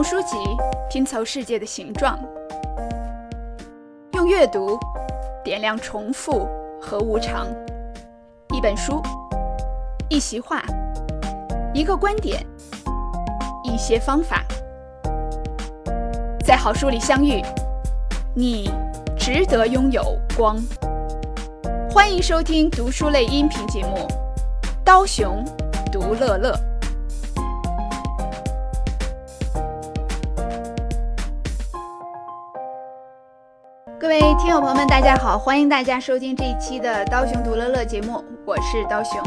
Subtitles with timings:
[0.00, 0.38] 用书籍
[0.88, 2.18] 拼凑世界的形状，
[4.14, 4.78] 用阅读
[5.44, 6.48] 点亮重复
[6.80, 7.46] 和无常。
[8.54, 9.02] 一本书，
[10.08, 10.64] 一席话，
[11.74, 12.42] 一个观点，
[13.62, 14.42] 一些方法，
[16.46, 17.42] 在好书里相遇，
[18.34, 18.70] 你
[19.18, 20.02] 值得拥有
[20.34, 20.56] 光。
[21.90, 23.96] 欢迎收听读书类音频节目
[24.82, 25.44] 《刀熊
[25.92, 26.52] 读乐乐》。
[34.60, 35.38] 朋友们，大家好！
[35.38, 39.18] 欢迎大家收听这一期的《刀熊读乐乐》节目，我是刀熊。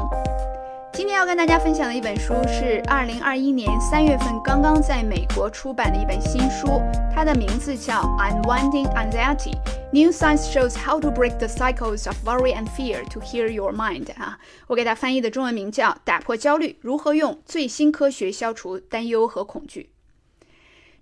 [0.93, 6.79] 今天要跟大家分享的一本书是2021年3月份刚刚在美国出版的一本新书，
[7.11, 9.55] 它的名字叫《Unwinding Anxiety:
[9.91, 13.73] New Science Shows How to Break the Cycles of Worry and Fear to Heal Your
[13.73, 14.37] Mind》啊，
[14.67, 19.89] 我给它翻译的中文名叫《打破焦虑：如何用最新科学消除担忧和恐惧》。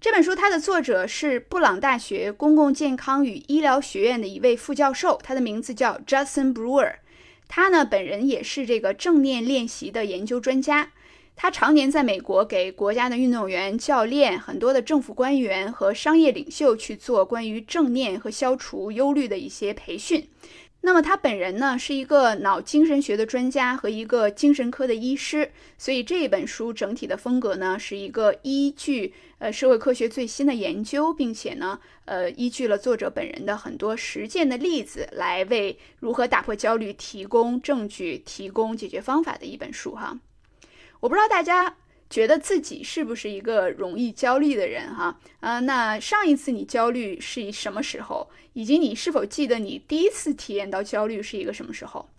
[0.01, 6.95] 这本书它的作者是布朗大学公共健康与医疗学院的一位副教授，他的名字叫 Justin Brewer。
[7.47, 10.89] 他呢本人也是这个正念练习的研究专家，
[11.35, 20.27] 他常年在美国给国家的运动员、教练、很多的政府官员和商业领袖去做关于正念和消除忧虑的一些培训。
[20.83, 40.19] 那么他本人呢是一个脑精神学的专家和一个精神科的医师，所以这一本书整体的风格呢是一个依据呃社会科学最新的研究，并且呢呃依据了作者本人的很多实践的例子，来为如何打破焦虑提供证据、提供解决方法的一本书哈。
[40.99, 41.77] 我不知道大家。
[42.11, 45.17] 觉得自己是不是一个容易焦虑的人哈？
[45.39, 48.29] 啊，那上一次你焦虑是什么时候？
[48.53, 52.09] 以及你是否记得你第一次体验到焦虑是一个什么时候？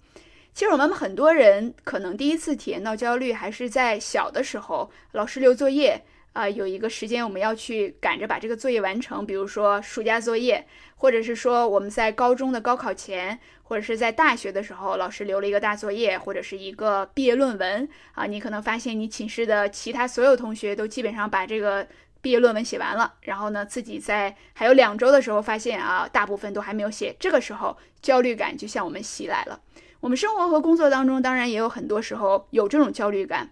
[0.55, 6.03] 其实我们很多人可能第一次体验到焦虑还是在小的时候，老师留作业。
[6.33, 18.25] 啊，有一个时间我们要去赶着把这个作业完成，比如说暑假作业，或者是说我们在高中的高考前，或者是在大学的时候，老师留了一个大作业，或者是一个毕业论文啊。
[18.25, 21.87] 你可能发现你寝室的其他所有同学都基本上把这个
[22.23, 27.15] 毕业论文写完了，然后呢，自己在还有两周的时候发现啊，大部分都还没有写。
[27.21, 29.61] 这个时候焦虑感就向我们袭来了。
[30.01, 33.51] 我们生活和工作当中，当然也有很多时候有这种焦虑感。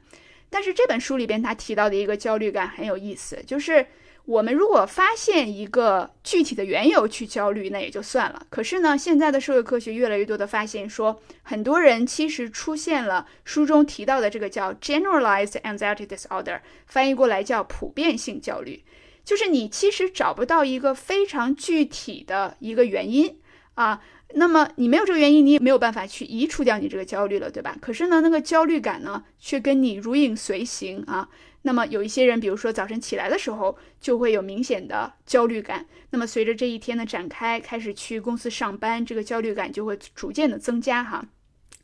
[0.50, 3.86] 但是这本书里边他提到的一个焦虑感很有意思，就是
[4.26, 8.46] 我们如果发现一个具体的缘由去焦虑，那也就算了。
[8.50, 18.84] 可是呢，现在的社会科学越来越多的发现说，很多人其实出现了书中提到的这个叫 generalized anxiety disorder，翻译过来叫普遍性焦虑，
[19.24, 23.38] 就是你其实找不到一个非常具体的一个原因
[23.74, 24.00] 啊。
[24.34, 27.76] 那么你没有这个原因，你也没有办法去移除掉你这个焦虑了，对吧？
[27.80, 31.28] 可是呢，那个焦虑感呢，却跟你如影随形啊。
[31.62, 35.84] 那么有一些人，比如说早晨起来的时候，就会有明显的焦虑感。
[36.10, 41.24] 那么随着这一天的展开，开始去公司上班，这个焦虑感就会逐渐的增加哈。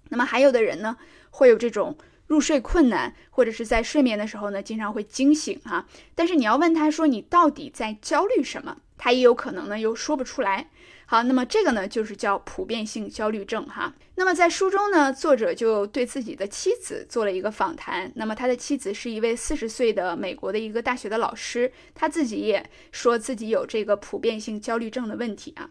[0.08, 0.96] 那么还有的人呢，
[1.30, 5.86] 会有这种入睡困难，或者是在睡眠的时候呢，经常会惊醒哈。
[6.14, 10.70] 但是你要问他说你到底在焦虑什么，他也有可能呢又说不出来。
[11.08, 13.94] 好，那么这个呢，就是叫普遍性焦虑症哈。
[14.16, 18.10] 那么在书中呢，作者就对自己的妻子做了一个访谈。
[18.16, 25.70] 那么他的妻子是一位四十岁的美国的一个大学的老师，他自己也说自己有这个普遍性焦虑症的问题啊。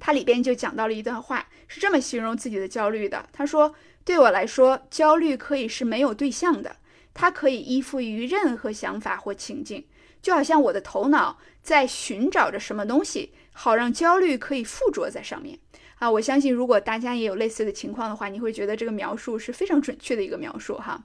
[0.00, 3.28] 他里边就讲到了一段话，是这么形容自己的焦虑的。
[3.32, 3.72] 他说
[4.04, 6.76] ：“对我来说，焦虑可以是没有对象的，
[7.14, 9.86] 它可以依附于任何想法或情境，
[10.20, 15.58] 就好像我的头脑在寻找着什么东西。”好让焦虑可以附着在上面
[15.96, 16.08] 啊！
[16.08, 21.02] 我相信，如果大家也有类似的情况的话，你会觉得这个描述是非常准确的一个描述哈。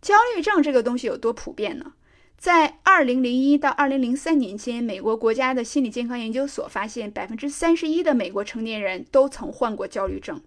[0.00, 1.94] 焦虑症这个东西有多普遍呢？
[2.38, 10.40] 在二零零一到二零零三年间，美国国家的心理健康研究所发现，百分之三十一的美国成年人都曾患过焦虑症，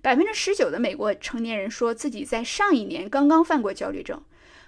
[0.00, 4.20] 百分之十九的美国成年人说自己在上一年刚刚犯过焦虑症。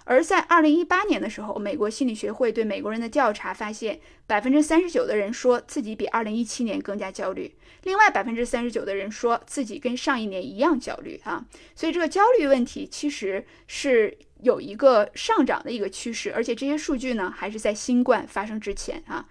[0.05, 11.43] 而在二零一八年的时候，美国心理学会对美国人的调查发现，百分之三十九的人说自己比二零一七年更加焦虑，另外百分之三十九的人说自己跟上一年一样焦虑啊。
[11.75, 19.27] 所以这个焦虑问题其实是有一个上涨的一个趋势，而且这些数据呢还是在新冠发生之前啊。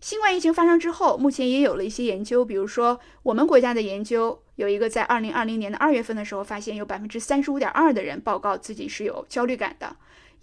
[0.00, 9.96] 新冠疫情发生之后，目前也有了一些研究，比如说我们国家的研究有一个在二零二零年的二月份的时候，发现有百分之三十五点二的人报告自己是有焦虑感的。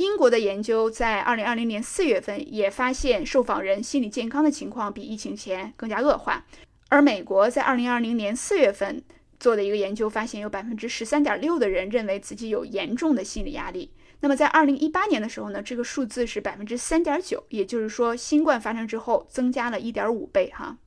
[0.03, 6.45] 英国的研究在二零二零年四月份也发现，受访人心理健康的情况比疫情前更加恶化。
[6.89, 9.01] 而美国在二零二零年四月份
[9.39, 13.93] 做的一个研究发现，有百分之十三点六的人认为自己有严重的心理压力。
[14.19, 20.77] 那么在二零一八年的时候呢，这个数字是百分之三点九，也就是说新冠发生之后增加了一点五倍哈。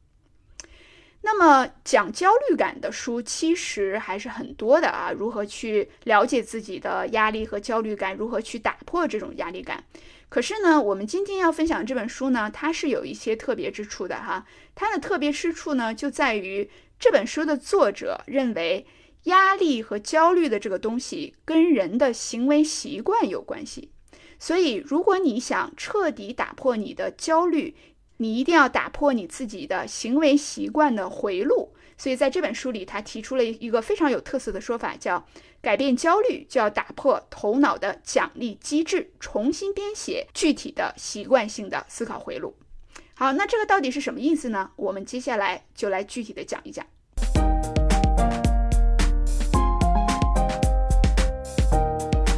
[1.27, 9.83] 那么讲焦虑感的书其实还是很多的啊，如何去了解自己的压力和焦虑感，如何去打破这种压力感。
[10.29, 14.47] 可是呢，我们今天要分享这本书呢，它是有一些特别之处的哈。
[14.77, 18.87] 它的特别之处呢，就在于这本书的作者认为
[19.25, 23.91] 压力和焦虑的这个东西跟人的行为习惯有关系。
[24.39, 27.75] 所以，如果你想彻底打破你的焦虑，
[28.19, 35.27] 你一定要打破你自己的行为习惯的回路，所以在这本书里，他提出了一个非常有特色的说法，叫
[35.61, 42.57] 改变焦虑就要打破头脑的奖励机制，重新编写具体的习惯性的思考回路。
[43.15, 44.71] 好，那这个到底是什么意思呢？
[44.77, 46.87] 我们接下来就来具体的讲一讲。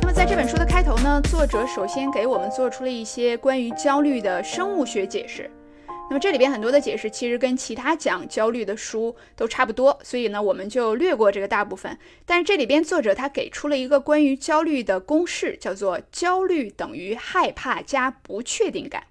[0.00, 5.48] 那么在这本书的开头呢，作者首先给我们做出了一些关于焦虑的生物学解释。
[6.10, 11.98] 那么这里边很多的解释其实跟其他讲焦虑的书都差不多，所以呢我们就略过这个大部分。
[12.24, 19.04] 但是这里边作者他给出了一个关于焦虑的公式，叫做焦虑等于害怕加不确定感。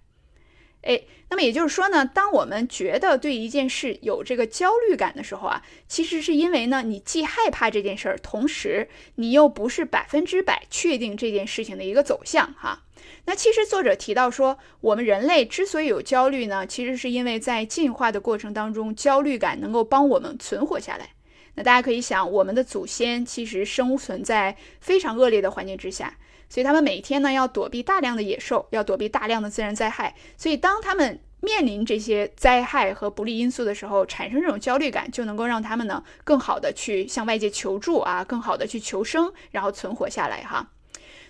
[0.87, 12.83] 哎，那么也就是说呢，当我们觉得对一件事有这个焦虑感的时候啊，其实是因为呢你既害怕这件事儿，同时你又不是百分之百确定这件事情的一个走向哈。
[13.25, 21.09] 那其实作者提到说，我们人类之所以有焦虑呢，其实是因为在进化的过程当中，焦虑感能够帮我们存活下来。
[21.55, 26.17] 那大家可以想，我们的祖先其实生存在非常恶劣的环境之下，
[26.49, 30.15] 所以他们每天呢要躲避大量的野兽，要躲避大量的自然灾害。
[30.37, 40.71] 所以当他们面临这些灾害和不利因素的时候，产生这种焦虑感，就能够让他们呢更好的去向外界求助啊，更好的去求生，然后存活下来哈。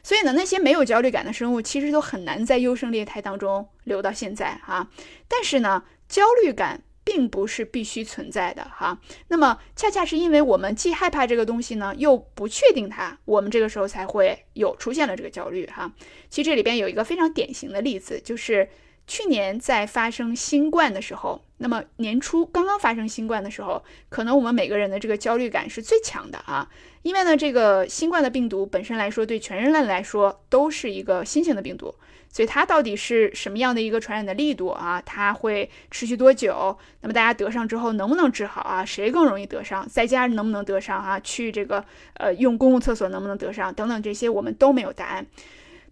[0.03, 4.87] 所以呢，那些没有焦虑感的生物其实都很难在优胜劣汰当中留到现在哈。
[5.27, 9.00] 但是呢，焦虑感并不是必须存在的哈。
[9.30, 15.89] 那么恰恰是因为我们既害怕这个东西呢，又不确定它，我们这个时候才会有出现了这个焦虑哈。
[16.30, 18.68] 其实这里边有一个非常典型的例子，就是
[19.07, 26.69] 去年在发生新冠的时候，那么年初刚刚发生新冠的时候，可能我们每个人的这个焦虑感是最强的啊。
[27.04, 31.95] 因为呢，这个新冠的病毒本身来说，对全人类来说都是一个新型的病毒，
[32.37, 35.01] 所以它到底是什么样的一个传染的力度啊？
[35.03, 36.77] 它会持续多久？
[37.01, 38.85] 那么大家得上之后能不能治好啊？
[38.85, 39.89] 谁更容易得上？
[39.89, 41.19] 在家能不能得上啊？
[41.21, 43.73] 去这个呃用公共厕所能不能得上？
[43.73, 45.25] 等等这些我们都没有答案。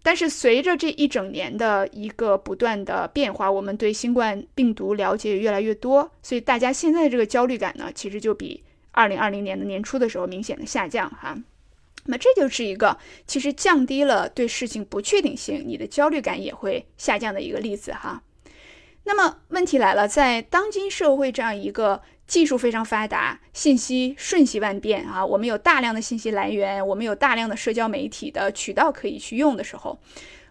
[0.04, 8.62] 但是随着这一整年的一个不断的变化，我们对新冠病毒了解越来越多，所以大家现在这个焦虑感呢，其实就比。
[8.92, 11.36] 二零二零年的年初的时候，明显的下降哈，
[12.06, 18.22] 那么这就是一个其实降低了对事情不确定性，你的焦虑感也会下降的一个例子哈。
[19.04, 30.00] 那么问题来了，在当今社会这样一个技术非常发达、信息瞬息万变啊，我们有大量的信息来源，我们有大量的社交媒体的渠道可以去用的时候，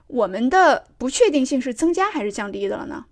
[0.08, 3.06] 我们的不确定性是增加还是降低的了呢？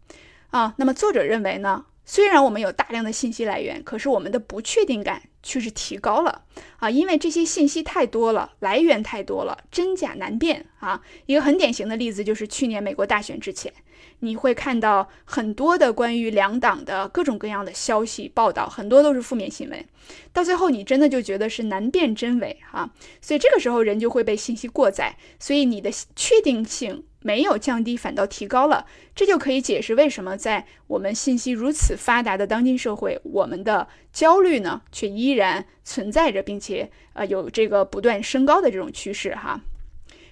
[0.51, 1.85] 啊，那么作者认为呢？
[2.05, 6.43] 虽然我们有大量的信息来源，可是我们的不确定感却是提高了
[6.77, 6.89] 啊！
[6.89, 11.01] 因为这些信息太多了，来源太多了，真假难辨啊！
[11.25, 13.71] 一个很典型的例子就是去年美国大选之前，
[14.19, 19.85] 你会看到很多的关于两党的各种各样的消息报道，很多都是负面新闻，
[20.31, 22.89] 到最后你真的就觉得是难辨真伪哈！
[23.21, 27.03] 所以这个时候人就会被信息过载，所以你的确定性。
[27.23, 39.61] 没有降低，反倒提高了，这就可以解释为什么在我们信息如此发达的当今社会，我们的焦虑呢却依然存在着，并且呃有这个不断升高的这种趋势哈。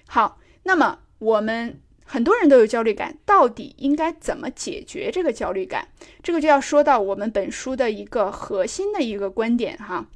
[0.06, 5.88] 好，那么我们很多人都有焦虑感，到底应该怎么解决这个焦虑感？
[6.22, 10.06] 这个就要说到我们本书的一个核心的一个观点哈。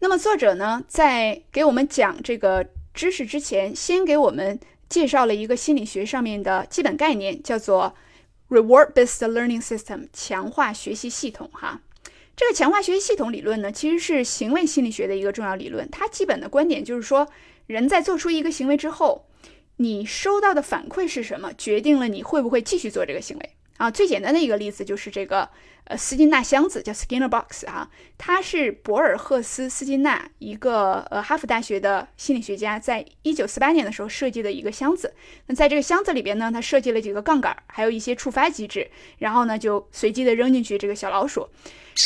[0.00, 4.58] 那么作者呢在给我们讲这个知识之前，先给我们。
[4.92, 7.94] 介绍了一个心理学上面的基本概念，叫做
[8.50, 11.48] reward-based learning system，强化学习系统。
[11.54, 11.80] 哈，
[12.36, 15.88] 这个强化学习系统理论呢，其实是行为心理学的一个重要理论。
[15.90, 17.26] 它基本的观点就是说，
[17.66, 19.24] 人在做出一个行为之后，
[19.78, 23.50] 你收到的反馈是什么，决定了你会不会继续做这个行为。
[23.82, 25.48] 啊，最简单的一个例子就是这个。
[25.84, 35.12] 呃，斯金纳箱子叫 Skinner Box 哈，它是博尔赫斯斯金纳一个呃哈佛大学的心理学家在一九四八年的时候设计的一个箱子。
[35.46, 41.48] 那在这个箱子里边呢，他设计了几个杠杆，还有一些触发机制，然后呢就随机的扔进去这个小老鼠，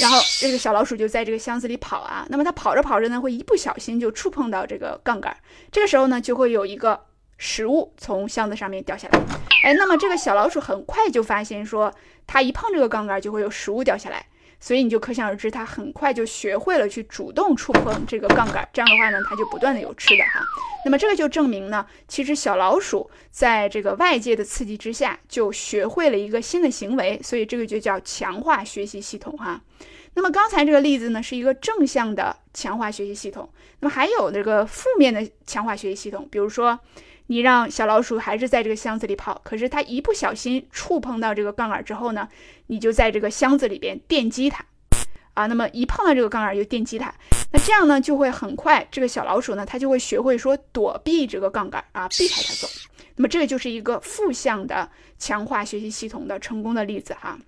[0.01, 2.27] 然后这个小老鼠就在这个箱子里跑啊。
[2.31, 5.37] 那么它跑着跑着呢，会一不小心就触碰到这个杠杆，
[5.71, 6.99] 这个时候呢就会有一个
[7.39, 9.19] 食物从箱子上面掉下来。
[9.65, 11.93] 哎，那么这个小老鼠很快就发现说，
[12.27, 14.25] 它一碰这个杠杆就会有食物掉下来。
[14.59, 18.67] 所以你就可想而知，它很快就学会了去主动触碰这个杠杆。
[18.73, 20.43] 这样的话呢，它就不断的有吃的哈。
[20.83, 27.21] 那么这个就证明呢，其实小老鼠在这个外界的刺激之下，就学会了一个新的行为。
[27.23, 29.61] 所以这个就叫强化学习系统哈。
[30.15, 33.47] 那么刚才这个例子呢，是一个正向的强化学习系统。
[33.81, 36.81] 那么还有这个负面的强化学习系统，比如说。
[37.29, 42.29] 你让小老鼠还是在这个箱子里跑，可是它一不小心触碰到这个杠杆之后呢，
[42.69, 44.65] 你就在这个箱子里边电击它，
[45.35, 47.13] 啊，那么一碰到这个杠杆就电击它，
[47.53, 52.69] 那这样呢就会很快，这个小老鼠呢它就会学会说躲避这个杠杆啊，避开它走。
[53.17, 57.39] 那么这个就是一个负向的强化学习系统的成功的例子哈。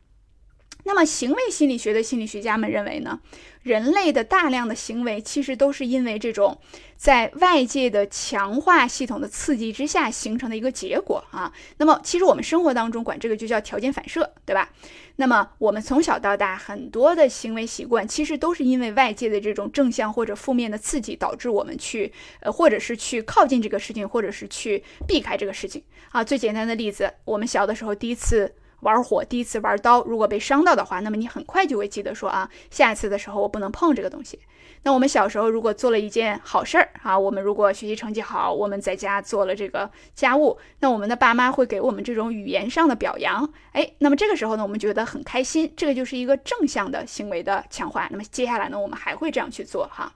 [0.88, 3.20] 那么，行为心理学的心理学家们认为呢，
[3.62, 6.58] 人类的大量的行为其实都是因为这种
[6.96, 11.52] 在外界的强化系统的刺激之下形成的一个结果啊。
[11.76, 14.70] 那么，其实我们生活当中管这个就叫条件反射，对吧？
[15.16, 26.24] 那么，我们从小到大很多的行为习惯，其实都是因为外界的这种正向或者负面的刺激，导致我们去呃，或者是去靠近这个事情，或者是去避开这个事情啊。
[26.24, 28.54] 最简单的例子，我们小的时候第一次。
[28.80, 34.38] 玩火，第一次玩刀，如果被伤到的话，那么你很快就会记得说啊，下一次的时候我不能碰这个东西。
[34.84, 48.06] 那我们小时候如果做了一件好事儿啊，我们如果学习成绩好，我们在家做了这个家务，那我们的爸妈会给我们这种语言上的表扬，哎，那么这个时候呢，我们觉得很开心，这个就是一个正向的行为的强化。
[48.12, 50.12] 那么接下来呢，我们还会这样去做哈。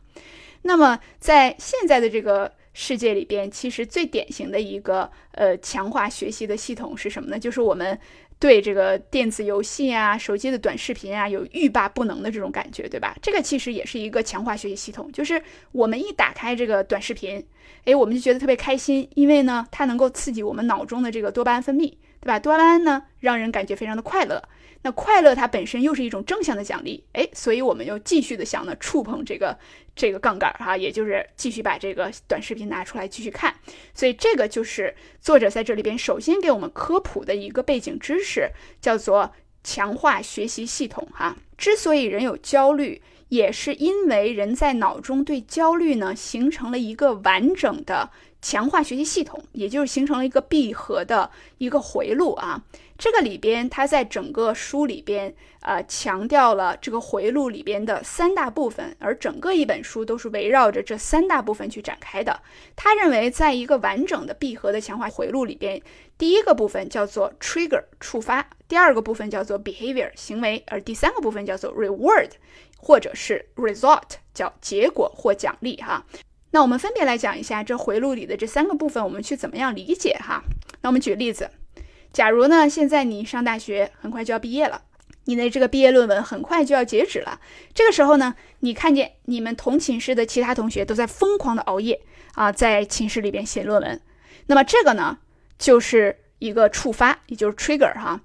[0.63, 7.39] 那么在现在的这个世界里边，其实最典型的一个呃强化学习的系统是什么呢？
[7.39, 7.99] 就是我们。
[8.43, 13.17] 对这个电子游戏啊、手机的短视频啊，有欲罢不能的这种感觉，对吧？
[13.23, 17.47] 这个其实也是一个强化学习系统，就是我们一打开这个短视频，
[17.85, 21.89] 哎，我们就觉得特别开心，因为呢，它能够刺激我们脑中的这个多巴胺分泌，
[22.21, 22.37] 对吧？
[22.37, 24.43] 多巴胺呢，让人感觉非常的快乐。
[24.83, 29.57] 那快乐它本身又是一种正向的奖励，哎，所以我们又继续的想呢触碰这个
[29.95, 33.55] 这个杠杆儿哈，也就是继续把这个短视频拿出来继续看。
[33.95, 41.37] 所以这个就是作者在这里边首先给我们科普的一个背景知识，叫做强化学习系统哈。
[41.57, 48.11] 之所以人有焦虑，也是因为人在脑中对焦虑呢形成了一个完整的
[48.41, 52.65] 强化学习系统，也就是形成了一个闭合的一个回路啊。
[53.03, 62.41] 这个里边，他在整个书里边，呃，强调了这个回路里边的三大部分，而整个一本书都是围绕着这三大部分去展开的。
[62.77, 65.83] 他认为，在一个完整的闭合的强化回路里边，
[66.17, 72.31] 第一个部分叫做 trigger 触发，第二个部分叫做 behavior 行为，而第三个部分叫做 reward
[72.79, 76.07] 或者是 result 叫结果或奖励哈。
[76.53, 80.45] 那我们分别来讲一下这回路里的这三个部分，我们去怎么样理解哈？
[80.83, 81.51] 那我们举例子。
[82.13, 84.83] 假如呢，现在你上大学，很快就要毕业了，
[85.25, 87.41] 你的这个毕业论文很快就要截止了。
[87.73, 92.01] 这个时候呢，你看见你们同寝室的其他同学都在疯狂的熬夜
[92.35, 94.01] 啊，在寝室里边写论文，
[94.47, 95.19] 那么这个呢，
[95.59, 98.21] 就是一个触发，也就是 trigger 哈。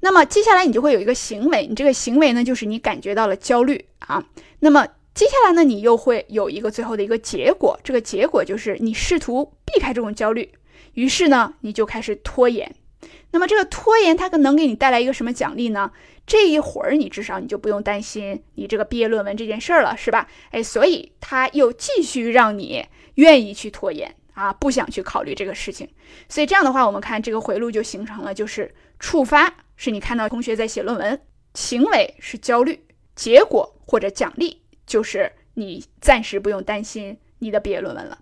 [0.00, 4.22] 那么接下来你就会有一个行为，你这个行为呢，就是你感觉到了焦虑啊。
[4.60, 10.52] 那么接下来呢，你又会有一个最后的一个结果，这个结果就是你试图避开这种焦虑，
[10.94, 12.74] 于是呢，你就开始拖延。
[13.32, 15.90] 那么这个拖延它可能给你带来一个什么奖励呢？
[16.24, 20.28] 这一会儿你至少你就不用担心你这个毕业论文这件事儿了，是吧？
[20.50, 25.88] 哎，所以他又继续让你愿意去拖延啊，不想去考虑这个事情。
[26.28, 31.20] 所以这样的话，我们看这个回路就形成了，就是触发是你看到同学在写论文，
[31.54, 32.84] 行为是焦虑，
[33.16, 38.18] 结果或者奖励就是你暂时不用担心你的毕业论文了。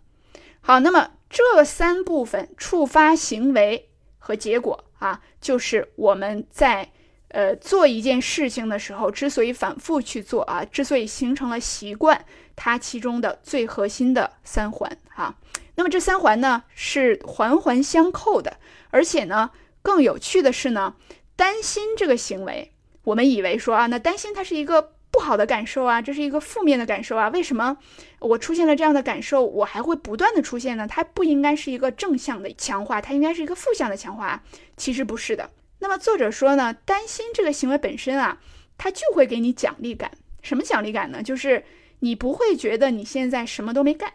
[0.62, 4.84] 好，那么这三部分触发行为和结果。
[5.00, 6.88] 啊，就是我们在
[7.28, 15.34] 呃做一件事情的时候，之所以反复去做啊，之所以形成了习惯，它其中的最核心的三环哈。
[15.74, 18.58] 那么这三环呢是环环相扣的，
[18.90, 19.50] 而且呢
[19.82, 20.94] 更有趣的是呢，
[21.34, 24.92] 担心这个行为，我们以为说啊，那担心它是一个。
[25.20, 27.28] 不好的感受啊，这是一个负面的感受啊。
[27.28, 27.76] 为什么
[28.20, 30.88] 我出现了这样的感受，我还会不断的出现呢？
[30.88, 34.42] 它不应该是一个正向的强化，它应该是一个负向的强化。
[34.78, 35.50] 其实不是的。
[35.80, 38.38] 那么作者说呢，担心这个行为本身啊，
[38.78, 40.10] 它就会给你奖励感。
[40.40, 41.22] 什么奖励感呢？
[41.22, 41.62] 就是
[41.98, 44.10] 你不会觉得你现在什么都没干，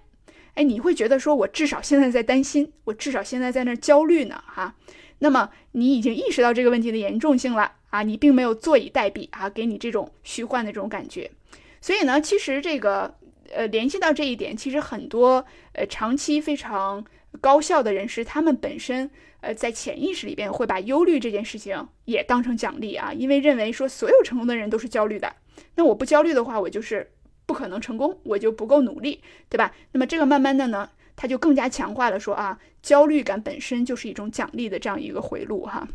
[0.55, 4.73] 哎，你会觉得说我至少现在在担心，我至少现在在那焦虑呢，哈。
[5.19, 7.73] 那么你已经意识到这个问题的严重性了。
[7.95, 11.31] 啊，你并没有坐以待毙啊，给你这种虚幻的这种感觉。
[11.79, 13.15] 所以呢，其实这个
[13.53, 17.05] 呃，联系到这一点，其实很多呃长期非常
[17.39, 19.09] 高效的人士，他们本身
[19.39, 25.33] 呃在潜意识里边会把忧虑这件事情也当成奖励啊，因为认为说所有成功的人都是焦虑的，
[25.75, 27.11] 那我不焦虑的话，我就是
[27.45, 29.73] 不可能成功，我就不够努力，对吧？
[29.93, 35.87] 那么这个慢慢的呢，他就更加强化了说啊，焦虑感本身就是一种奖励的这样一个回路哈。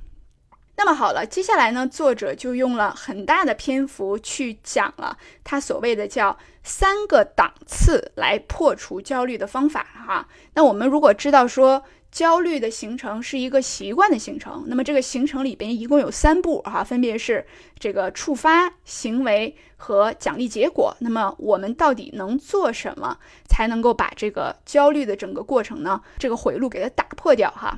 [0.83, 10.27] 那么好了，接下来呢，作者就用了很大的篇幅去讲了他所谓的叫三个档次来破除焦虑的方法哈。
[10.55, 17.47] 那我们如果知道说焦虑的形成是一个习惯的形成，那么这个形成里边一共有三步哈，分别是
[17.79, 20.97] 这个触发行为和奖励结果。
[21.01, 27.77] 那么我们到底能做什么才能够把这个焦虑的整个过程呢，这个回路给它打破掉哈？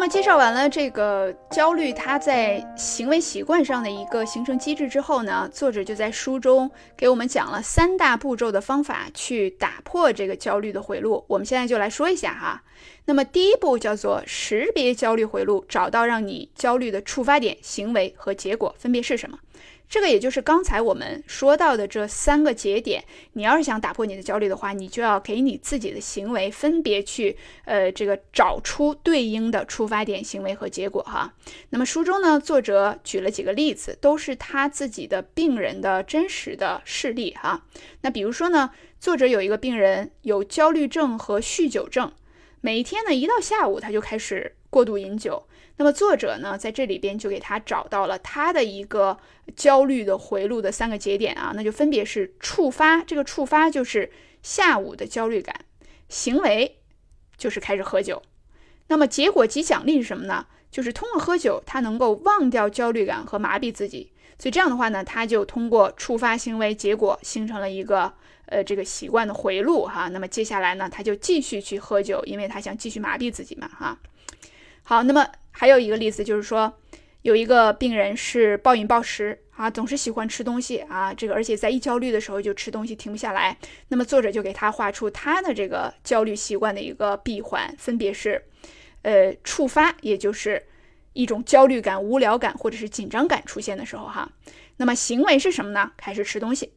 [0.00, 11.22] 那么介绍完了这个焦虑，它在行为习惯上的一个形成机制之后呢，作者就在书中给我们讲了三大步骤的方法去打破这个焦虑的回路。
[11.26, 12.62] 我们现在就来说一下哈。
[13.04, 19.38] 那么第一步叫做识别焦虑回路，找到让你焦虑的触发点、行为和结果分别是什么。
[19.90, 31.34] 这个也就是刚才我们说到的这三个节点，你要是想打破你的焦虑的话，你就要给你自己的行为分别去，呃，这个找出对应的出发点、行为和结果哈。
[31.70, 37.64] 那么书中呢，作者举了几个例子，都是他自己的病人的真实的事例哈。
[38.02, 38.70] 那比如说呢，
[39.00, 42.12] 作者有一个病人有焦虑症和酗酒症，
[42.60, 45.48] 每天呢，一到下午他就开始过度饮酒。
[45.80, 49.16] 那么作者呢，在这里边就给他找到了他的一个
[49.56, 55.56] 焦虑的回路的三个节点啊，那就分别是触发，这个触发就是下午的焦虑感，
[56.10, 56.80] 行为
[57.38, 58.22] 就是开始喝酒，
[58.88, 60.46] 那么结果及奖励是什么呢？
[60.70, 68.12] 就是通过喝酒，他能够忘掉焦虑感和麻痹自己，所以这样的话呢，他就通过触发行为，结果形成了一个
[68.44, 70.08] 呃这个习惯的回路哈。
[70.08, 73.98] 那么接下来呢，他就继续去喝酒，因为他想继续麻痹自己嘛哈。
[74.90, 75.24] 好，那么。
[75.52, 76.76] 还有一个例子就是说，
[77.22, 83.56] 有一个病人是暴饮暴食啊，总是喜欢吃东西啊，这个而且在一焦虑的时候就吃东西停不下来。
[83.86, 88.42] 那么作者就给他画出他的这个焦虑习惯的一个闭环，分别是，
[89.02, 90.60] 呃，触发，也就是
[91.12, 94.32] 一种焦虑感、无聊感或者是紧张感出现的时候哈。
[94.78, 95.92] 那么行为是什么呢？
[95.96, 96.72] 开始吃东西。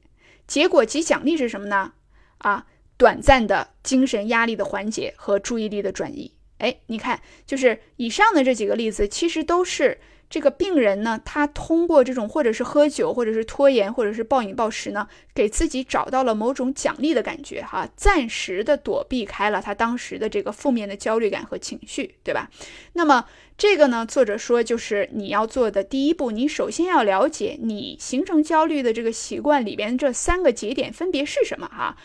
[0.45, 1.93] 结果及奖励是什么呢？
[2.37, 6.32] 啊，短暂的精神压力的缓解和注意力的转移。
[6.63, 9.99] 哎，你看，就是以上的这几个例子，其实都是
[10.29, 22.49] 这个病人呢，他通过这种或者是喝酒，或者是拖延，或者是暴饮暴食呢，给自己找到了某种奖励的感觉，哈，暂时的躲避开了他当时的这个负面的焦虑感和情绪，对吧？
[22.93, 23.25] 那么
[23.57, 31.97] 这个呢，作者说就是你要做的第一步，你首先要了解你形成焦虑的这个习惯里边这三个节点分别是什么，哈。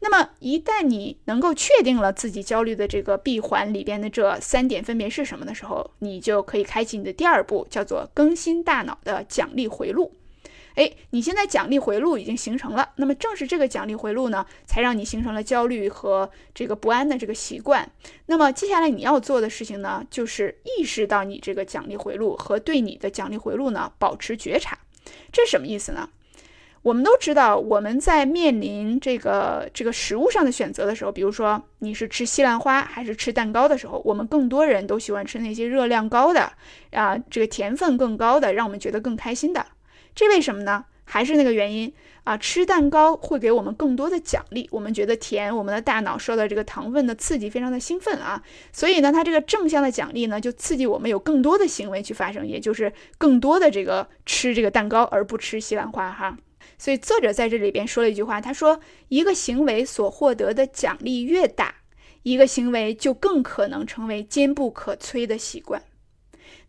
[0.00, 10.12] 那么，一旦你能够确定了自己焦虑的这个闭环里边的这三点分别是什么的时候，你就可以开启你的第二步，叫做更新大脑的奖励回路。
[10.74, 17.90] 哎，你现在奖励回路已经形成了，那么正是这个奖励回路呢，才让你形成了焦虑和这个不安的这个习惯。
[18.26, 24.78] 那么接下来你要做的事情呢，就是意识到你这个奖励回路和对你的奖励回路呢保持觉察。
[25.32, 26.10] 这什么意思呢？
[26.86, 36.52] 我们都知道，我们在面临这个这个食物上的选择的时候，比如说你是吃西兰花还是吃蛋糕的时候，我们更多人都喜欢吃那些热量高的
[36.92, 39.66] 啊，这个甜分更高的，让我们觉得更开心的。
[40.14, 40.84] 这为什么呢？
[41.04, 48.40] 还是那个原因啊，吃蛋糕会给我们更多的奖励，我们觉得甜，我们的大脑受到这个糖分的刺激，非常的兴奋啊。
[48.70, 56.38] 所以呢，它这个正向的奖励呢，就刺激我们有更多的行为去发生，也就是更多的这个吃这个蛋糕而不吃西兰花哈。
[56.78, 61.76] 所以作者在这里边说了一句话，他说：“一个行为所获得的奖励越大，
[62.22, 65.82] 一个行为就更可能成为坚不可摧的习惯。”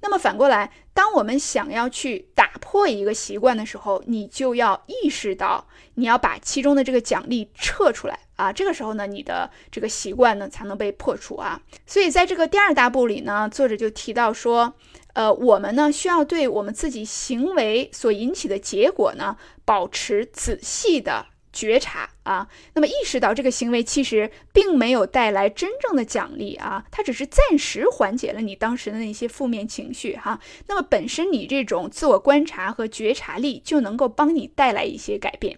[0.01, 8.51] 那么反过来，当我们想要去打破一个习惯的时候，你就要意识到，你要把其中的这个奖励撤出来啊。
[8.51, 11.61] 这个时候呢，你的这个习惯呢才能被破除啊。
[11.85, 14.73] 所以在这个第二大步里呢，作者就提到说。
[15.13, 21.25] 呃，我们呢需要对我们自己行为所引起的结果呢保持仔细的
[21.57, 30.39] 觉察啊，那么意识到这个行为其实并没有带来真正的奖励啊，它只是暂时缓解了你当时的那些负面情绪哈。
[30.67, 35.57] 那么本身你这种自我观察和觉察力就能够帮你带来一些改变。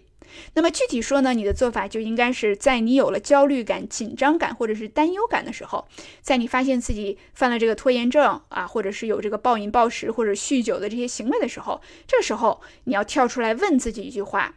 [0.54, 5.88] 那么具体说呢，你的做法就应该是在你有了焦虑感、紧张感或者是担忧感的时候，
[6.22, 14.54] 在你发现自己犯了这个拖延症啊，或者是有这个暴饮暴食或者酗酒的这些行为的时候，这时候你要跳出来问自己一句话：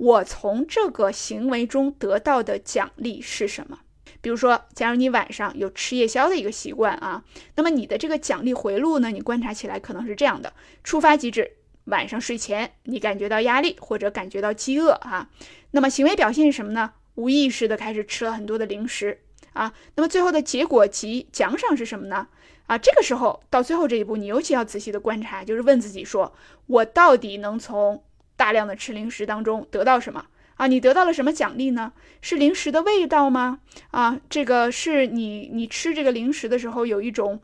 [0.00, 3.80] 我从这个行为中得到的奖励是什么？
[4.22, 7.22] 比如说，假如你晚上有吃夜宵的一个习惯啊，
[7.56, 15.28] 那么你的这个奖励回路呢，你观察起来可能是这样的：触发机制，晚上睡前你感觉到压力或者感觉到饥饿啊，
[15.72, 16.92] 那么行为表现是什么呢？
[17.16, 19.20] 无意识的开始吃了很多的零食
[19.52, 22.28] 啊，那么最后的结果及奖赏是什么呢？
[22.66, 26.32] 啊，这个时候到最后这一步，你尤其要仔细的观察，就是问自己说，
[26.66, 28.02] 我到底能从
[28.40, 30.24] 大量的吃零食当中得到什么？
[30.56, 31.92] 啊，你得到了什么奖励呢？
[32.22, 33.60] 是零食的味道吗？
[33.90, 37.38] 啊，这个是你你吃这个零食的时候有一种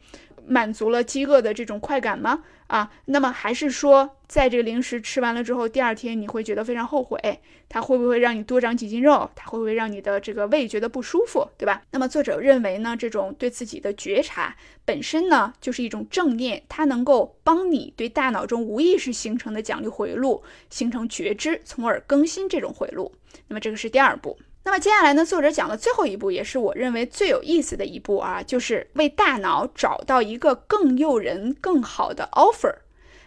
[0.46, 2.42] 满足了饥饿的这种快感吗？
[2.68, 7.40] 啊，那么还是说，在这个零食吃完了之后，第二天你会觉得非常后悔？
[7.68, 9.30] 它会不会让你多长几斤肉？
[9.37, 11.48] 它会不会让你的这个胃觉得不舒服？
[11.56, 11.82] 对吧？
[11.92, 23.12] 那么作者认为呢，这种对自己的觉察本身呢，就是一种正念，它能够帮你对大脑中无意识形成的奖励回路形成觉知，从而更新这种回路。
[23.46, 24.37] 那么这个是第二步。
[24.66, 32.74] 那么接下来呢，作者讲的最后一步，也是我认为最有意思的一步啊，就是为大脑找到一个更诱人、更好的 offer。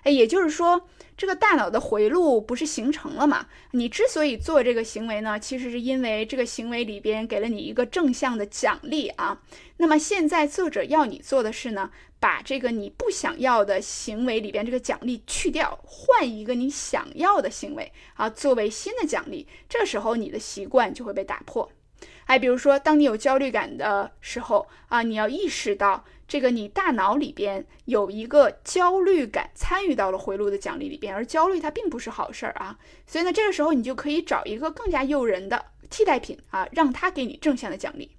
[0.04, 0.82] 哎，也就是说，
[1.19, 3.47] 这个大脑的回路不是形成了吗？
[3.71, 9.41] 你之所以做这个行为呢，其实是因为这个行为里边给了你一个正向的奖励啊。
[9.75, 11.91] 那么现在作者要你做的是呢？
[12.21, 19.45] 把这个你不想要的行为里边这个奖励去掉，换一个你想要的行为啊，作为新的奖励。
[19.67, 21.69] 这时候你的习惯就会被打破。
[22.30, 32.78] 哎，比如说，当你有焦虑感的时候啊，你要意识到这个你大脑里边有一个焦虑感参与到了回路的奖励里边，而焦虑它并不是好事儿啊。
[33.08, 38.12] 所以呢，这个时候你就可以找一个更加诱人的替代品啊，让它给你正向的奖励。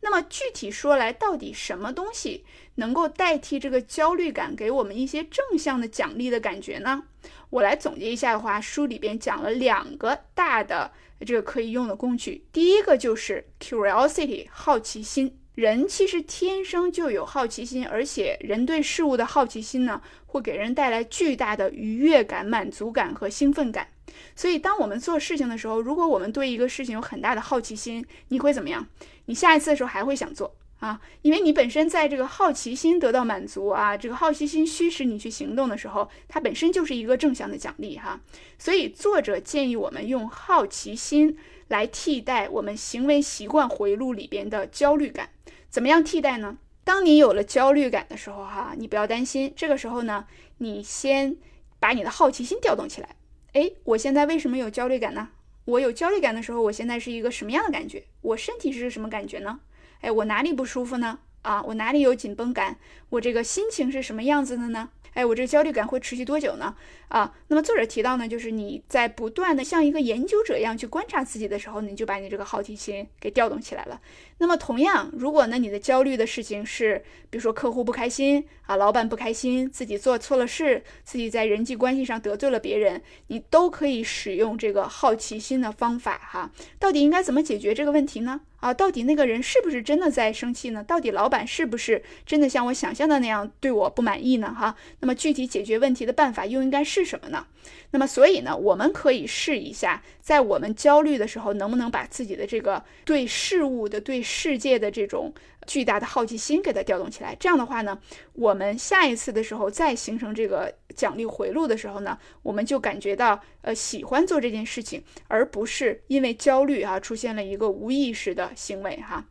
[0.00, 7.04] 那么具体说来，到底什么东西能够代替这个焦虑感，给我们一些正向的奖励的感觉呢？
[7.48, 10.92] 我来总结一下的话，书里边讲了两个大的
[11.24, 12.44] 这个可以用的工具。
[12.52, 15.38] 第一个就是 curiosity，好奇心。
[15.54, 23.88] 人其实天生就有好奇心，而且人对事物的好奇心呢，会给人带来巨大的愉悦感、满足感和兴奋感。
[24.34, 28.86] 所以，当我们做事情的时候，如果我们对一个事情有很大的好奇心，你会怎么样？
[29.24, 38.20] 你下一次的时候还会想做啊，因为你本身在这个好奇心得到满足啊，这个好奇心驱使你去行动的时候，它本身就是一个正向的奖励哈。
[38.58, 41.36] 所以，作者建议我们用好奇心
[41.68, 45.30] 来替代我们行为习惯回路里边的焦虑感。
[45.70, 46.58] 怎么样替代呢？
[46.84, 50.26] 当你有了焦虑感的时候哈，你不要担心，这个时候呢，
[50.58, 51.36] 你先
[51.80, 53.16] 把你的好奇心调动起来。
[53.54, 55.30] 哎，我现在为什么有焦虑感呢？
[55.64, 58.04] 我有焦虑感的时候，我现在是一个什么样的感觉？
[58.20, 59.58] 我身体是什么感觉呢？
[60.00, 61.18] 哎，我哪里不舒服呢？
[61.42, 62.76] 啊，我哪里有紧绷感？
[63.10, 64.90] 我这个心情是什么样子的呢？
[65.14, 66.74] 哎，我这个焦虑感会持续多久呢？
[67.08, 73.98] 啊，那么作者提到呢，就是你在不断的像一个研究者一样去观察自己的时候，你就把你这个好奇心给调动起来了。
[74.38, 86.50] 那么同样，如果呢你的焦虑的事情是，比如说客户不开心啊，老板不开心，自己做错了事，自己在人际关系上得罪了别人，你都可以使用这个好奇心的方法哈。
[86.78, 88.40] 到底应该怎么解决这个问题呢？
[88.58, 90.82] 啊，到底那个人是不是真的在生气呢？
[90.82, 94.52] 到底老板是不是真的像我想象的那样对我不满意呢？
[94.52, 97.46] 哈，那么具体解决问题的办法又应该是什么呢？
[97.90, 105.32] 那么所以呢，我们可以试一下，在我们焦虑的时候，能不能把自己的这个对事物的、对世界的这种
[105.66, 107.36] 巨大的好奇心给它调动起来？
[107.38, 107.98] 这样的话呢，
[108.32, 119.26] 我们下一次的时候再形成这个奖励回路的时候呢，我们就感觉到呃喜欢做这件事情，而不是因为焦虑啊出现了一个无意识的行为哈。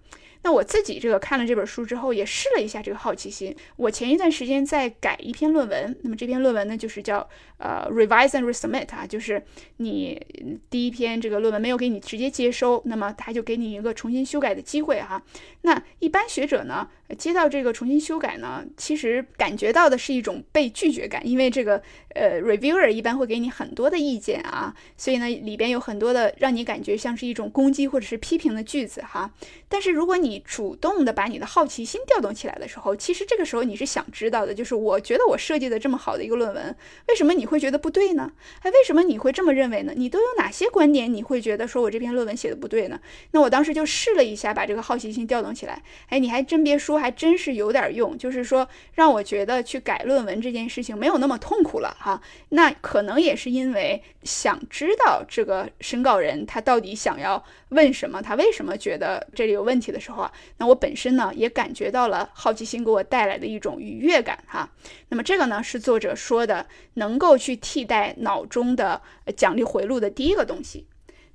[0.45, 3.55] 那我自己这个看了这本书之后，也试了一下这个好奇心。
[3.77, 7.27] 我前一段时间在改一篇论文，那么这篇论文呢，就是叫
[7.57, 9.43] 呃 revise and resubmit 啊，就是
[9.77, 10.21] 你
[10.69, 15.19] 第一篇这个论文没有给你直接接收，那么他就给你一个重新修改的机会哈。
[15.63, 16.87] 那一般学者呢？
[17.19, 21.79] 接到这个重新修改呢，其实感觉到的是一种被拒绝感，因为这个
[22.15, 29.31] 呃，reviewer 一般会给你很多的意见啊，所以呢，里边有很多的让你感觉像是一种攻击或者是批评的句子哈。
[29.69, 36.75] 但是如果你主动的把你的好奇心调动起来的时候，其实这个时候你是想知道的，就是我觉得我设计的这么好的一个论文，
[37.07, 38.31] 为什么你会觉得不对呢？
[38.63, 39.93] 哎，为什么你会这么认为呢？
[39.95, 42.99] 你都有哪些观点你会觉得说我这篇论文写的不对呢？
[43.31, 46.95] 那我当时就试了一下，把这个好奇心调动起来，哎，你还真别说。
[47.05, 52.19] 还真是有点用，就是说让我觉得去改论文这件事情没有那么痛苦了哈。
[52.49, 60.23] 那可能也是因为想知道这个申告人他到底想要问什么，他为什么觉得这里有问题的时候
[60.57, 64.69] 那我本身呢也感觉到了好奇心给我带来的一种愉悦感哈。
[65.09, 69.01] 那么这个呢是作者说的能够去替代脑中的
[69.35, 70.85] 奖励回路的第一个东西。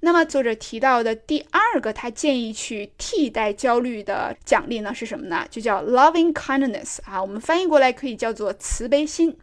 [0.03, 5.47] 那么作者提到的第二个他建议去替代焦虑的奖励呢是什么呢？
[5.51, 9.37] 就叫 loving kindness 啊，我们翻译过来可以叫做慈悲心。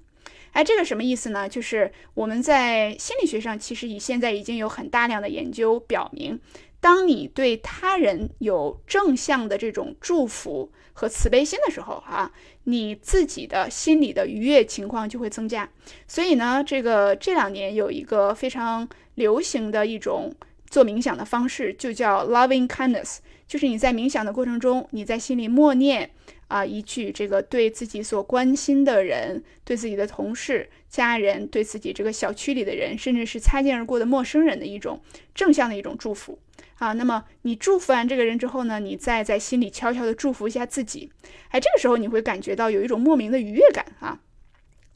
[0.54, 1.48] 哎，这个什么意思呢？
[1.48, 6.40] 就是我们在心理学上，其实以现在已经有很大量的研究表明，
[6.80, 12.32] 当你对他人有正向的这种祝福和慈悲心的时候，啊，
[12.64, 15.70] 你自己的心理的愉悦情况就会增加。
[16.08, 20.34] 所以呢，这个这两年有一个非常流行的一种
[20.70, 26.12] 做冥想的方式，就叫 loving kindness，就是你在冥想的过程中，你在心里默念。
[26.48, 35.02] 啊，一句这个对自己所关心的人，对自己的同事、家人，对自己这个小区里的人，甚至是擦肩而过的陌生人的一种
[35.36, 36.40] 正向的一种祝福
[36.78, 36.94] 啊。
[36.94, 41.12] 那么你祝福完这个人之后呢，你再在心里悄悄地祝福一下自己，
[41.50, 44.20] 哎，这个时候你会感觉到有一种莫名的愉悦感啊。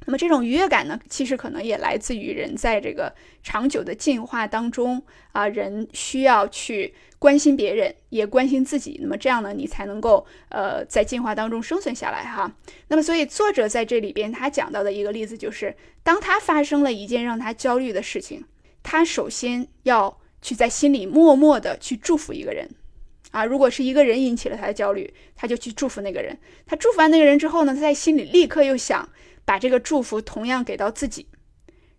[0.08, 3.14] 那么这种愉悦感呢，其实可能也来自于人在这个
[3.44, 8.98] 长久的进化当中啊，人需要去关心别人，也关心自己。
[9.00, 12.52] 那么这样呢，你才能够呃在进化当中生存下来哈。
[12.88, 18.44] 那么所以作者在这里边他讲到的一个例子就是，当他发生了一件让他焦虑的事情，
[18.82, 22.70] 他首先要去在心里默默的去祝福一个人
[23.32, 23.46] 啊。
[23.46, 26.38] 如果是一个人引起了他的焦虑，他就去祝福那个人。
[26.66, 29.10] 他祝福完那个人之后呢，他在心里立刻又想。
[29.44, 31.26] 把这个祝福同样给到自己，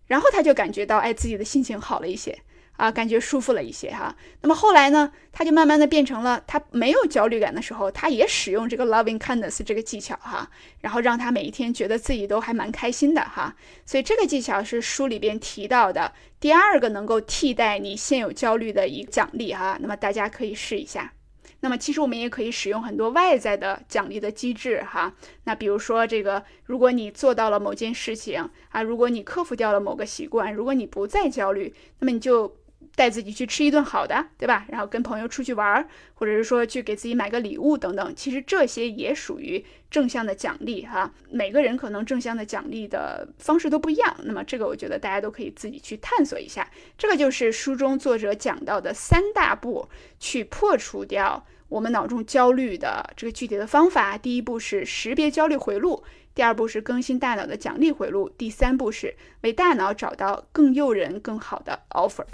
[0.07, 2.39] 然后他就感觉到，哎，自己的心情好了一些
[2.75, 4.15] 啊，感觉舒服了一些哈。
[4.41, 10.49] 那么后来呢，他就慢慢的变成了，他没有焦虑感的时候，他也使用这个 loving kindness 这个技巧哈，
[10.81, 13.55] 然后让他每一天觉得自己都还蛮开心的哈。
[13.85, 19.77] 所以这个技巧是书里边提到的第二个能够替代你现有焦虑的一个奖励哈。
[19.79, 21.13] 那么大家可以试一下。
[21.59, 25.13] 那么其实我们也可以使用很多外在的奖励的机制哈。
[25.45, 32.53] 那比如说这个，如果你做到了某件事情啊，如果你克服掉了某个习惯，如果你不再焦虑，那么你就
[32.95, 34.65] 带自己去吃一顿好的，对吧？
[34.69, 38.13] 然后跟朋友出去玩，或者是说去给自己买个礼物等等。
[38.15, 41.11] 其实这些也属于正向的奖励哈。
[41.31, 44.15] 每个人可能正向的奖励的方式都不一样。
[44.23, 46.69] 那么这个我觉得大家都可以自己去探索一下。
[46.97, 51.45] 这个就是书中作者讲到的三大步，去破除掉。
[51.69, 56.03] 我们脑中焦虑的这个具体的方法，第一步是识别焦虑回路，
[56.35, 62.25] 第二步是更新大脑的奖励回路，第三步是为大脑找到更诱人、更好的 offer。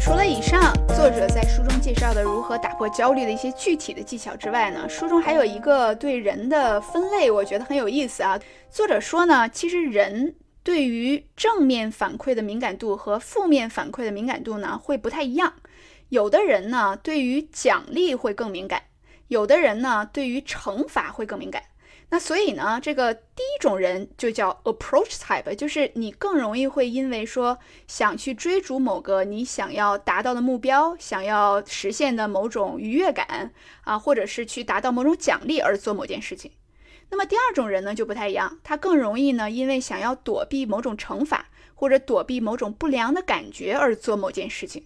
[0.00, 8.38] 除了以上作者在书中介绍的如何打破焦虑的一些具体的技巧之外呢，书中还有一个对人的分类，我觉得很有意思啊。
[8.68, 10.34] 作者说呢，其实人。
[10.64, 15.54] 对于正面反馈的敏感度和负面反馈的敏感度呢，会不太一样。
[16.08, 18.78] 有的人呢，对于奖励会更敏感；
[19.32, 21.62] 有的人呢，对于惩罚会更敏感。
[22.10, 27.56] 那所以呢，这个第一种人就叫 approach type，就是你更容易会因为说
[27.88, 33.50] 想去追逐某个你想要达到的目标，想要实现的某种愉悦感
[33.84, 36.52] 啊，或者是去达到某种奖励而做某件事情。
[37.08, 44.84] 那么第二种人呢就不太一样，他更容易呢，因为想要躲避某种惩罚或者躲避某种不良的感觉而做某件事情。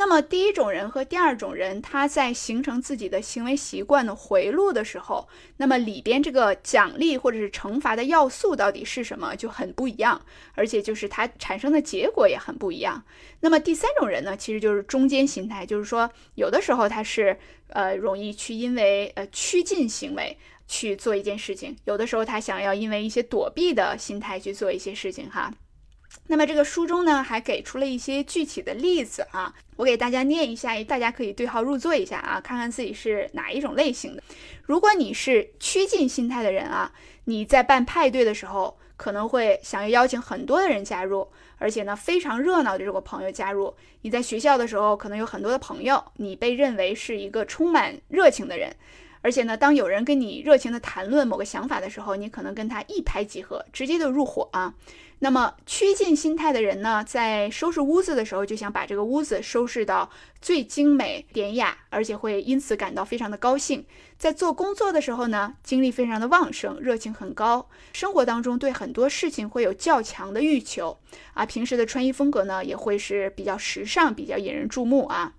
[0.00, 13.04] 那么第一种人和第二种人，他在形成自己的行为习惯的回路的时候，那么里边这个奖励或者是惩罚的要素到底是什么就很不一样，而且就是它产生的结果也很不一样。
[13.40, 17.36] 那么第三种人呢，其实就是中间心态，就是说有的时候他是
[17.68, 20.34] 呃容易去因为呃趋近行为。
[20.72, 25.52] 去做一件事情，有的时候他想要因为一些躲避的心态去做一些事情哈。
[26.26, 34.22] 那么这个书中呢还给出了一些具体的例子啊，我给大家念一下，大家可以对号入座一下啊，看看自己是哪一种类型的。
[34.62, 36.92] 如果你是趋近心态的人啊，
[37.24, 43.74] 你在办派对的时候可能会想要邀请很多的人加入，而且呢非常热闹的这个朋友加入。
[44.02, 48.74] 你在学校的时候可能有很多的朋友，你被认为是一个充满热情的人。
[49.22, 54.72] 而且呢，当有人跟你热情的谈论某个想法的时候，你可能跟他一拍即合，直接就入伙啊。
[55.22, 63.84] 那么趋近心态的人呢，在收拾屋子的时候，就想把这个屋子收拾到最精美典雅，而且会因此感到非常的高兴。
[64.16, 67.68] 在做工作的时候呢，精力非常的旺盛，热情很高。
[67.92, 70.98] 生活当中对很多事情会有较强的欲求
[71.34, 71.44] 啊。
[71.44, 75.34] 平时的穿衣风格呢，也会是比较时尚，比较引人注目啊。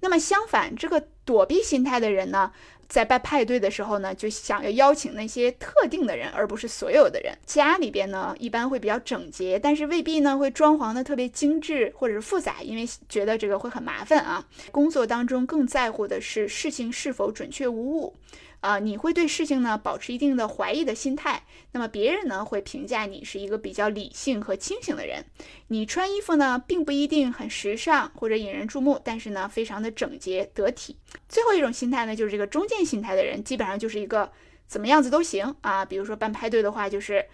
[0.00, 2.52] 那么相反，这个躲避心态的人呢，
[2.88, 7.36] 在办派对的时候呢，就想要邀请那些特定的人，而不是所有的人。
[7.44, 14.46] 家里边呢，一般会比较整洁，但是未必呢会装潢的特别精致或者是复杂，因为觉得这个会很麻烦啊。
[14.70, 18.14] 工作当中更在乎的是事情是否准确无误。
[18.60, 25.24] 啊，你会对事情呢保持一定的怀疑的心态，那么别人呢会评价你是一个比较理性和清醒的人。
[25.68, 30.96] 你穿衣服呢并不一定很时尚或者引人注目，但是呢非常的整洁得体。
[31.28, 34.32] 最后一种心态呢就是这个中间心态的人，基本上就是一个
[34.66, 35.84] 怎么样子都行啊。
[35.84, 37.24] 比如说办派对的话，就是。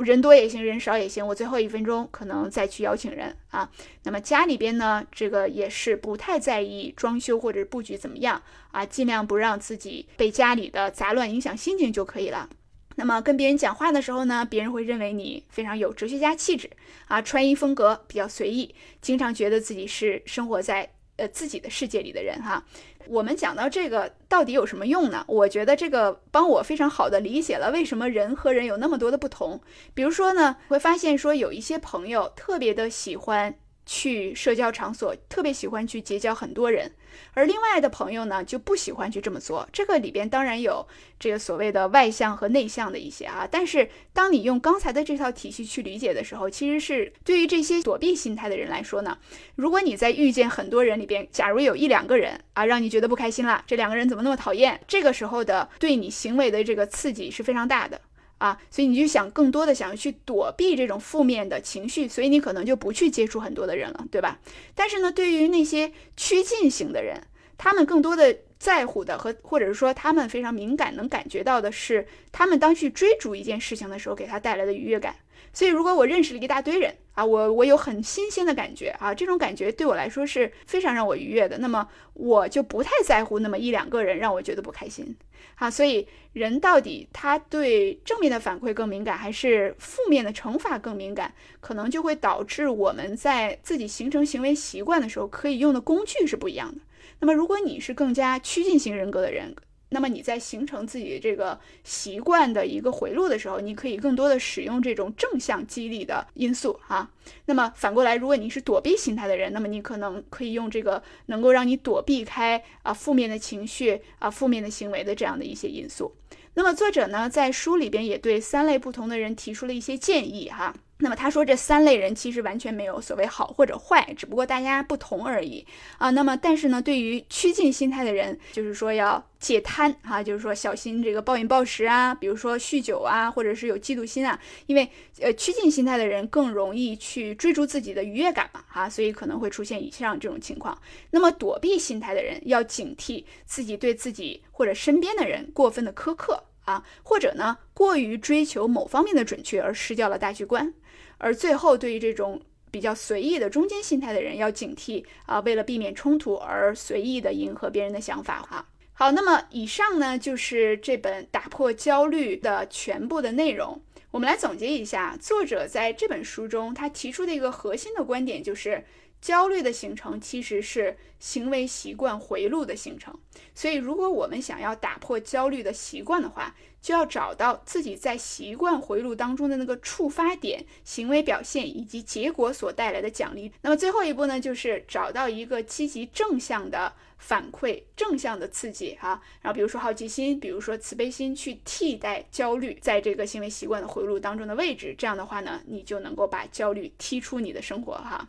[0.00, 1.26] 人多也行，人少也行。
[1.26, 3.68] 我最后一分钟可能再去邀请人啊。
[4.04, 12.48] 那么家里边呢，这个也是不太在意装修或者布局怎么样啊，尽量不让自己被家里的杂乱影响心情就可以了。
[12.94, 16.68] 那么跟别人讲话的时候呢，别人会认为你非常有哲学家气质
[17.06, 22.64] 啊，穿衣风格比较随意，经常觉得自己是生活在呃自己的世界里的人哈。
[23.06, 25.24] 我们讲到这个到底有什么用呢？
[25.28, 29.60] 我觉得这个帮我非常好的理解了为什么人和人有那么多的不同。
[29.94, 33.54] 比如说呢，会发现说有一些朋友特别的喜欢。
[33.88, 36.92] 去社交场所，特别喜欢去结交很多人，
[37.32, 39.66] 而另外的朋友呢，就不喜欢去这么做。
[39.72, 40.86] 这个里边当然有
[41.18, 49.16] 这个所谓的外向和内向的一些啊，但是当你用刚才的这套体系去理解的时候，其实是对于这些躲避心态的人来说呢，
[49.56, 54.78] 如果你在遇见很多人里边，假如有一两个人啊，让你觉得不开心了，这两个人怎么那么讨厌？
[54.86, 57.98] 这个时候的对你行为的这个刺激是非常大的。
[58.38, 64.38] 啊，所以你就想更多的想要去躲避这种负面的情绪，所以你可能就不去接触很多的人了，对吧？
[64.74, 67.20] 但是呢，对于那些趋近型的人，
[67.56, 75.14] 他们更多的在乎的和或者是说他们非常敏感能感觉到的是，他们当去追逐一件事情的时候给他带来的愉悦感。
[75.58, 81.58] 所以，如果我认识了一大堆人啊，我我有很新鲜的感觉啊，这种感觉对我来说是非常让我愉悦的。
[81.58, 85.16] 那么，我就不太在乎那么一两个人让我觉得不开心
[85.56, 85.68] 啊。
[85.68, 96.80] 所以，人到底他对正面的反馈更敏感，还是负面的惩罚更敏感，可能就会导致我们在自己形成行为习惯的时候，可以用的工具是不一样的。
[97.18, 99.56] 那么，如果你是更加趋近型人格的人，
[99.90, 107.10] 那么你在形成自己这个习惯的一个回路的时候，你可以更多的使用这种正向激励的因素哈。
[107.46, 116.14] 那么反过来，如果你是躲避心态的人，那么你可能可以用这个能够让你躲避开啊负面的情绪啊负面的行为的这样的一些因素。
[116.54, 120.74] 那么作者呢在书里边也对三类不同的人提出了一些建议哈。
[121.00, 125.64] 那么他说，这三类人其实完全没有所谓好或者坏，只不过大家不同而已
[125.98, 126.10] 啊。
[126.10, 134.36] 那么，但是呢，对于趋近心态的人，就是说要戒贪啊，就是说小心这个暴饮暴食啊，比如说酗酒啊，或者是有嫉妒心啊。
[134.66, 140.76] 因为呃，趋近心态的人更容易去追逐自己的愉悦感嘛，哈，所以可能会出现以上这种情况。
[141.12, 150.74] 那么躲避心态的人要警惕自己对自己或者身边的人过分的苛刻啊，或者呢过于追求某方面的准确而失掉了大局观。
[151.18, 158.66] 而最后，对于这种比较随意的中间心态的人，要警惕啊，为了避免冲突而随意的迎合别人的想法哈。
[158.92, 163.80] 好，那么以上呢就是这本《打破焦虑》的全部的内容。
[164.10, 168.84] 我们来总结一下，作者在这本书中他提出的一个核心的观点就是。
[169.20, 173.18] 焦虑的形成其实是行为习惯回路的形成，
[173.54, 183.52] 所以如果我们想要打破焦虑的习惯的话，就要找到自己在习惯回路当中的那个触发点、行为表现以及结果所带来的奖励。
[183.62, 194.94] 那么最后一步呢，就是找到一个积极正向的反馈、正向的刺激哈，然后比如说好奇心，比如说慈悲心，去替代焦虑在这个行为习惯的回路当中的位置。
[194.96, 198.28] 这样的话呢，你就能够把焦虑踢出你的生活哈。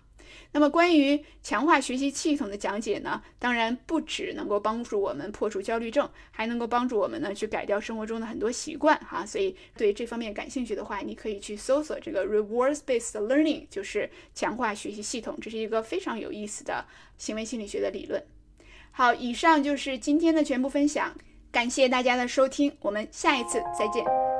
[0.51, 9.23] 那么关于强化学习系统的讲解呢，当然不只能够帮助我们破除焦虑症，还能够帮助我们呢去改掉生活中的很多习惯哈。
[9.23, 16.85] 所以对这方面感兴趣的话，你可以去搜索这个 rewards-based learning，就是强化学习系统，这是一个非常有意思的
[17.17, 18.23] 行为心理学的理论。
[18.91, 21.15] 好，以上就是今天的全部分享，
[21.51, 24.38] 感谢大家的收听，我们下一次再见。